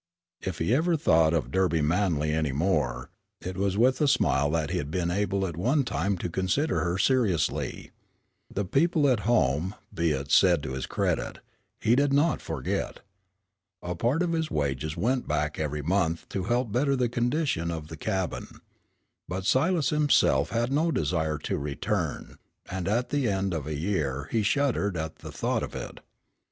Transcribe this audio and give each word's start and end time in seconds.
If 0.41 0.57
he 0.57 0.73
ever 0.73 0.97
thought 0.97 1.31
of 1.31 1.51
Dely 1.51 1.79
Manly 1.79 2.31
any 2.33 2.51
more, 2.51 3.11
it 3.39 3.55
was 3.55 3.77
with 3.77 4.01
a 4.01 4.07
smile 4.07 4.49
that 4.49 4.71
he 4.71 4.79
had 4.79 4.89
been 4.89 5.11
able 5.11 5.45
at 5.45 5.55
one 5.55 5.83
time 5.83 6.17
to 6.17 6.27
consider 6.27 6.79
her 6.83 6.97
seriously. 6.97 7.91
The 8.51 8.65
people 8.65 9.07
at 9.07 9.19
home, 9.29 9.75
be 9.93 10.09
it 10.09 10.31
said 10.31 10.63
to 10.63 10.71
his 10.73 10.87
credit, 10.87 11.37
he 11.79 11.95
did 11.95 12.13
not 12.13 12.41
forget. 12.41 13.01
A 13.83 13.93
part 13.93 14.23
of 14.23 14.31
his 14.31 14.49
wages 14.49 14.97
went 14.97 15.27
back 15.27 15.59
every 15.59 15.83
month 15.83 16.27
to 16.29 16.45
help 16.45 16.71
better 16.71 16.95
the 16.95 17.07
condition 17.07 17.69
of 17.69 17.87
the 17.87 17.95
cabin. 17.95 18.47
But 19.27 19.45
Silas 19.45 19.91
himself 19.91 20.49
had 20.49 20.71
no 20.71 20.89
desire 20.89 21.37
to 21.43 21.59
return, 21.59 22.39
and 22.71 22.87
at 22.87 23.09
the 23.09 23.29
end 23.29 23.53
of 23.53 23.67
a 23.67 23.77
year 23.77 24.29
he 24.31 24.41
shuddered 24.41 24.97
at 24.97 25.17
the 25.17 25.31
thought 25.31 25.61
of 25.61 25.75
it. 25.75 25.99